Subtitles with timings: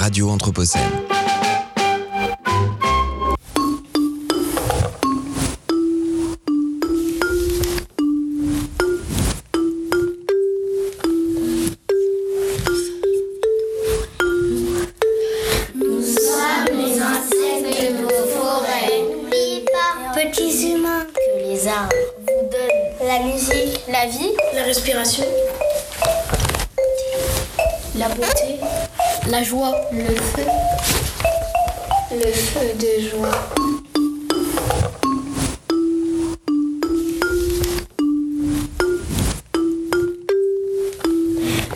[0.00, 0.80] Radio Anthropocène.
[15.74, 19.04] Nous sommes les insectes de vos forêts.
[20.14, 25.24] Petits humains, Que les arbres vous donnent la musique, la vie, La respiration,
[27.98, 28.58] la beauté,
[29.28, 30.46] la joie, le feu,
[32.12, 33.30] le feu de joie.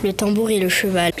[0.03, 1.11] le tambour et le cheval.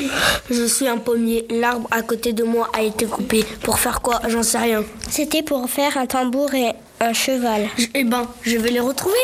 [0.51, 1.47] Je suis un pommier.
[1.49, 3.43] L'arbre à côté de moi a été coupé.
[3.63, 4.21] Pour faire quoi?
[4.27, 4.83] J'en sais rien.
[5.09, 7.67] C'était pour faire un tambour et un cheval.
[7.95, 9.15] eh ben, je vais les retrouver.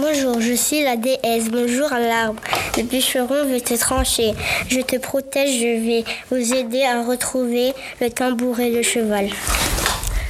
[0.00, 1.48] Bonjour, je suis la déesse.
[1.50, 2.40] Bonjour l'arbre.
[2.76, 4.32] Le bûcheron veut te trancher.
[4.68, 9.28] Je te protège, je vais vous aider à retrouver le tambour et le cheval.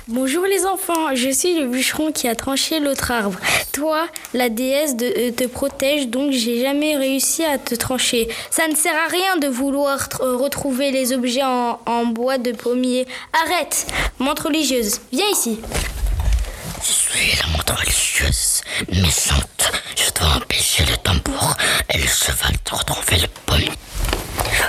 [0.06, 3.38] Bonjour les enfants, je suis le bûcheron qui a tranché l'autre arbre.
[3.72, 8.26] Toi, la déesse euh, te protège, donc j'ai jamais réussi à te trancher.
[8.50, 12.52] Ça ne sert à rien de vouloir euh, retrouver les objets en, en bois de
[12.52, 13.06] pommier.
[13.44, 13.86] Arrête,
[14.18, 15.58] montre religieuse, viens ici.
[17.18, 18.60] Suis la montre religieuse,
[18.92, 19.72] méchante.
[19.96, 21.56] Je dois empêcher le tambour
[21.92, 23.72] et le cheval de retrouver le pommier.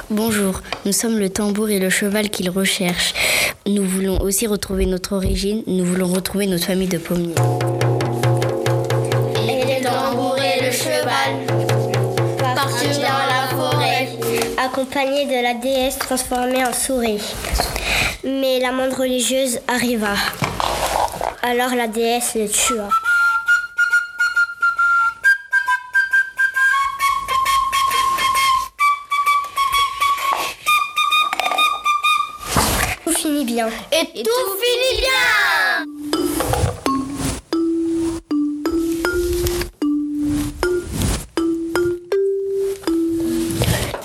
[0.09, 3.13] Bonjour, nous sommes le tambour et le cheval qu'il recherche.
[3.67, 7.35] Nous voulons aussi retrouver notre origine, nous voulons retrouver notre famille de pommiers.
[9.47, 11.45] Et le tambour et le cheval
[12.55, 14.09] partirent dans la forêt.
[14.57, 17.21] accompagné de la déesse transformée en souris.
[18.23, 20.15] Mais la monde religieuse arriva.
[21.41, 22.89] Alors la déesse le tua.
[33.05, 33.69] Tout finit bien.
[33.91, 35.58] Et, tout finit bien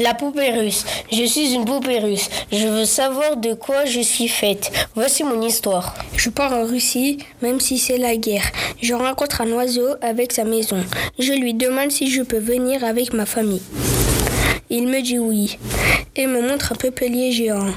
[0.05, 0.85] La poupée russe.
[1.11, 2.29] Je suis une poupée russe.
[2.53, 4.71] Je veux savoir de quoi je suis faite.
[4.95, 5.95] Voici mon histoire.
[6.15, 8.45] Je pars en Russie, même si c'est la guerre.
[8.83, 10.77] Je rencontre un oiseau avec sa maison.
[11.19, 13.63] Je lui demande si je peux venir avec ma famille.
[14.69, 15.57] Il me dit oui
[16.17, 17.73] et me montre un peuplier géant.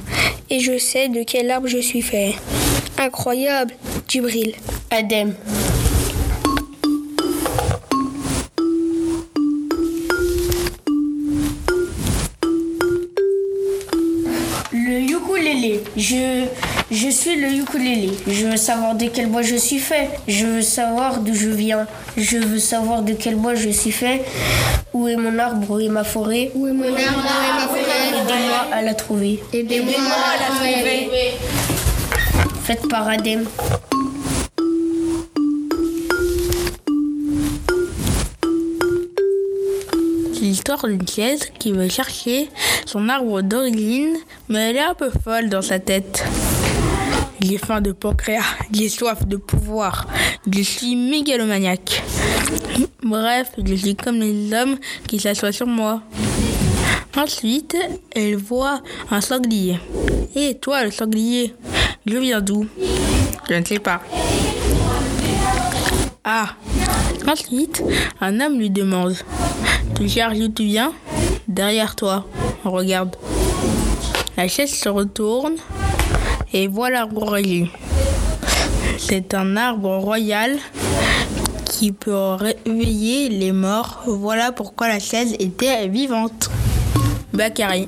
[0.49, 2.35] Et je sais de quel arbre je suis fait.
[2.97, 3.73] Incroyable,
[4.05, 4.53] Djibril.
[4.91, 5.33] Adem.
[14.87, 15.83] Le ukulélé.
[15.97, 16.45] Je,
[16.89, 18.11] je suis le ukulélé.
[18.25, 20.09] Je veux savoir de quel bois je suis fait.
[20.29, 21.85] Je veux savoir d'où je viens.
[22.15, 24.23] Je veux savoir de quel bois je suis fait.
[24.93, 25.69] Où est mon arbre?
[25.69, 26.51] Où est ma forêt?
[26.55, 27.75] Où est mon arbre?
[27.75, 29.43] Aidez-moi à la trouver.
[29.51, 31.37] Aidez-moi à la trouver.
[32.63, 33.43] Faites par Adem.
[40.37, 42.47] C'est l'histoire d'une chaise qui veut chercher
[42.85, 44.17] son arbre d'origine,
[44.49, 46.23] mais elle est un peu folle dans sa tête.
[47.41, 50.05] J'ai faim de pancréas, j'ai soif de pouvoir,
[50.47, 52.03] je suis mégalomaniaque.
[53.01, 54.77] Bref, je suis comme les hommes
[55.07, 56.03] qui s'assoient sur moi.
[57.15, 57.75] Ensuite,
[58.15, 59.79] elle voit un sanglier.
[60.35, 61.55] Et toi, le sanglier,
[62.05, 62.67] je viens d'où?
[63.49, 64.01] Je ne sais pas.
[66.23, 66.49] Ah
[67.27, 67.83] Ensuite,
[68.21, 69.15] un homme lui demande
[69.95, 70.93] Tu cherches d'où tu viens?
[71.47, 72.25] Derrière toi.
[72.63, 73.15] Regarde.
[74.35, 75.55] La chaise se retourne
[76.53, 77.67] et voit l'arbre origine.
[78.97, 80.57] C'est un arbre royal
[81.65, 84.01] qui peut réveiller les morts.
[84.05, 86.49] Voilà pourquoi la chaise était vivante.
[87.33, 87.87] Bakary.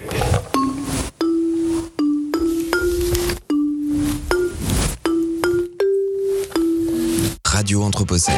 [7.46, 8.34] Radio Anthropocène.